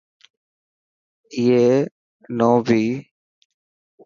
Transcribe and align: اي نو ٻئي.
اي 1.35 1.45
نو 2.37 2.49
ٻئي. 2.65 2.87